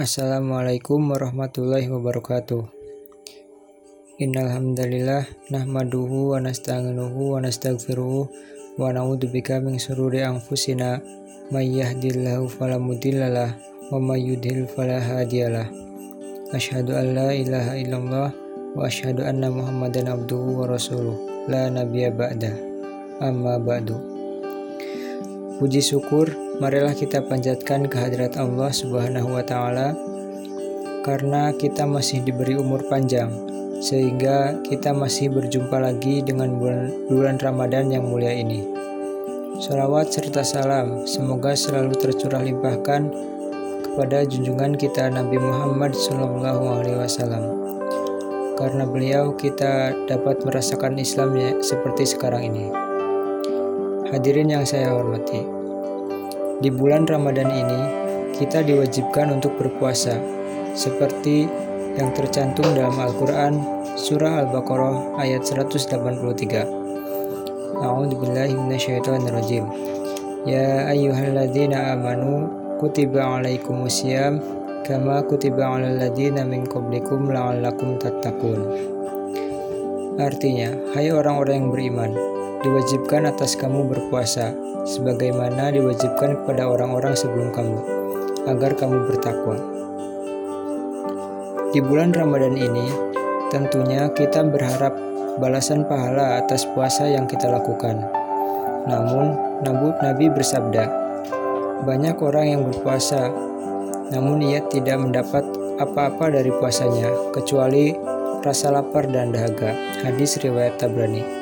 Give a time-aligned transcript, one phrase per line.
[0.00, 2.64] Assalamualaikum warahmatullahi wabarakatuh.
[4.24, 8.24] Innal hamdalillah nahmaduhu wa nasta'inuhu wa nastaghfiruh
[8.80, 10.96] wa na'udzubika min shururi anfusina
[11.52, 13.52] may yahdihillahu fala mudhillalah
[13.92, 15.68] wa may yudhlil fala hadiyalah.
[16.56, 18.28] Asyhadu an la ilaha illallah
[18.72, 21.20] wa asyhadu anna Muhammadan abduhu wa rasuluh
[21.52, 22.56] la nabiyya ba'da.
[23.20, 24.00] Amma ba'du.
[25.60, 26.32] Puji syukur,
[26.62, 29.98] marilah kita panjatkan kehadirat Allah Subhanahu wa Ta'ala,
[31.02, 33.34] karena kita masih diberi umur panjang,
[33.82, 38.62] sehingga kita masih berjumpa lagi dengan bulan, bulan Ramadan yang mulia ini.
[39.58, 43.10] Salawat serta salam semoga selalu tercurah limpahkan
[43.82, 47.58] kepada junjungan kita Nabi Muhammad SAW.
[48.54, 52.70] Karena beliau kita dapat merasakan Islam seperti sekarang ini.
[54.14, 55.61] Hadirin yang saya hormati,
[56.62, 57.80] di bulan Ramadan ini
[58.38, 60.14] kita diwajibkan untuk berpuasa,
[60.78, 61.50] seperti
[61.98, 65.90] yang tercantum dalam Al-Quran Surah Al-Baqarah ayat 183.
[67.82, 69.66] A'udzubillahiminasyaitonirrajim.
[70.46, 72.46] Ya ayyuhalladzina amanu
[72.78, 74.38] kutiba alaikumusiyam
[74.86, 78.64] kama kutiba alal ladzina min qablikum la'allakum tattaqun.
[80.16, 82.14] Artinya, hai orang-orang yang beriman,
[82.62, 84.54] diwajibkan atas kamu berpuasa,
[84.86, 87.78] sebagaimana diwajibkan kepada orang-orang sebelum kamu,
[88.46, 89.58] agar kamu bertakwa.
[91.74, 92.86] Di bulan Ramadan ini,
[93.50, 94.94] tentunya kita berharap
[95.42, 97.98] balasan pahala atas puasa yang kita lakukan.
[98.86, 99.34] Namun,
[99.98, 100.86] Nabi bersabda,
[101.82, 103.26] banyak orang yang berpuasa,
[104.14, 105.42] namun ia tidak mendapat
[105.82, 107.90] apa-apa dari puasanya, kecuali
[108.46, 109.74] rasa lapar dan dahaga.
[110.06, 111.41] Hadis riwayat Tabrani.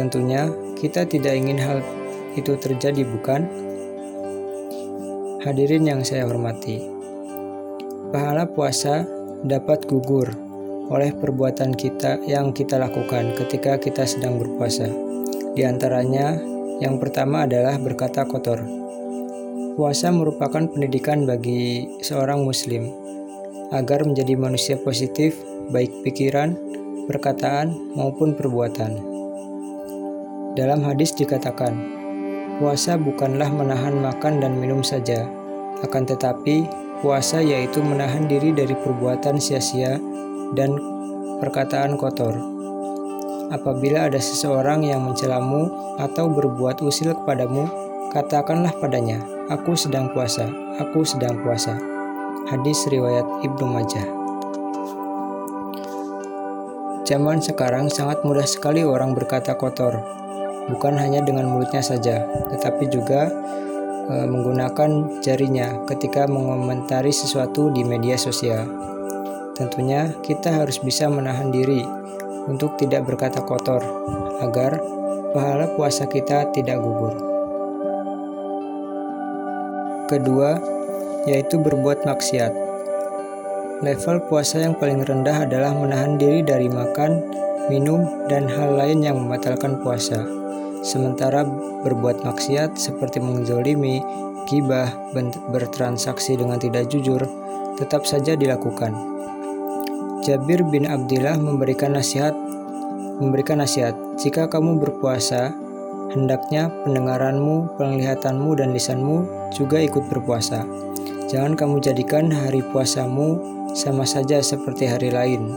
[0.00, 0.48] Tentunya
[0.80, 1.84] kita tidak ingin hal
[2.32, 3.44] itu terjadi, bukan?
[5.44, 6.80] Hadirin yang saya hormati,
[8.08, 9.04] pahala puasa
[9.44, 10.32] dapat gugur
[10.88, 14.88] oleh perbuatan kita yang kita lakukan ketika kita sedang berpuasa.
[15.52, 16.40] Di antaranya,
[16.80, 18.64] yang pertama adalah berkata kotor.
[19.76, 22.88] Puasa merupakan pendidikan bagi seorang Muslim
[23.68, 25.36] agar menjadi manusia positif,
[25.68, 26.56] baik pikiran,
[27.04, 29.09] perkataan, maupun perbuatan.
[30.50, 31.78] Dalam hadis dikatakan,
[32.58, 35.22] puasa bukanlah menahan makan dan minum saja,
[35.86, 36.66] akan tetapi
[36.98, 40.02] puasa yaitu menahan diri dari perbuatan sia-sia
[40.58, 40.74] dan
[41.38, 42.34] perkataan kotor.
[43.54, 45.70] Apabila ada seseorang yang mencelamu
[46.02, 47.70] atau berbuat usil kepadamu,
[48.10, 49.22] katakanlah padanya,
[49.54, 50.50] "Aku sedang puasa,
[50.82, 51.78] aku sedang puasa."
[52.50, 54.06] Hadis riwayat Ibnu Majah.
[57.06, 59.98] Zaman sekarang sangat mudah sekali orang berkata kotor,
[60.70, 62.22] bukan hanya dengan mulutnya saja,
[62.54, 63.28] tetapi juga
[64.08, 68.66] e, menggunakan jarinya ketika mengomentari sesuatu di media sosial.
[69.58, 71.84] Tentunya kita harus bisa menahan diri
[72.48, 73.82] untuk tidak berkata kotor
[74.40, 74.80] agar
[75.36, 77.14] pahala puasa kita tidak gugur.
[80.08, 80.58] Kedua,
[81.28, 82.50] yaitu berbuat maksiat.
[83.80, 87.24] Level puasa yang paling rendah adalah menahan diri dari makan,
[87.72, 90.39] minum, dan hal lain yang membatalkan puasa.
[90.80, 91.44] Sementara
[91.84, 94.00] berbuat maksiat seperti menzolimi,
[94.48, 94.88] gibah,
[95.52, 97.20] bertransaksi dengan tidak jujur,
[97.76, 98.96] tetap saja dilakukan.
[100.24, 102.36] Jabir bin Abdillah memberikan nasihat
[103.20, 105.52] memberikan nasihat, jika kamu berpuasa,
[106.16, 110.64] hendaknya pendengaranmu, penglihatanmu, dan lisanmu juga ikut berpuasa.
[111.28, 113.38] Jangan kamu jadikan hari puasamu
[113.76, 115.52] sama saja seperti hari lain.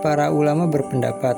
[0.00, 1.36] Para ulama berpendapat,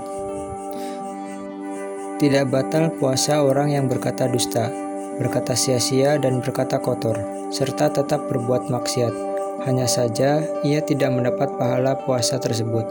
[2.20, 4.68] tidak batal puasa orang yang berkata dusta,
[5.16, 7.16] berkata sia-sia, dan berkata kotor,
[7.48, 9.32] serta tetap berbuat maksiat.
[9.64, 12.84] Hanya saja ia tidak mendapat pahala puasa tersebut.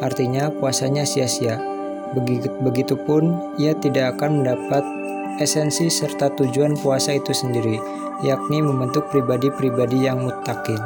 [0.00, 1.60] Artinya puasanya sia-sia.
[2.64, 4.80] Begitupun ia tidak akan mendapat
[5.44, 7.76] esensi serta tujuan puasa itu sendiri,
[8.24, 10.80] yakni membentuk pribadi-pribadi yang mutakin.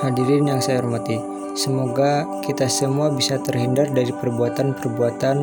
[0.00, 5.36] Hadirin yang saya hormati, Semoga kita semua bisa terhindar dari perbuatan-perbuatan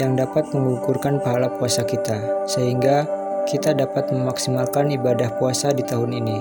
[0.00, 2.16] yang dapat mengukurkan pahala puasa kita,
[2.48, 3.04] sehingga
[3.44, 6.38] kita dapat memaksimalkan ibadah puasa di tahun ini.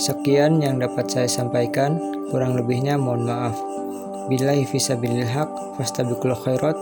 [0.00, 2.00] Sekian yang dapat saya sampaikan,
[2.32, 3.60] kurang lebihnya mohon maaf.
[4.32, 6.80] Billahi fisabilil haq, fastabikul khairat.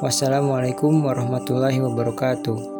[0.00, 2.79] Wassalamualaikum warahmatullahi wabarakatuh.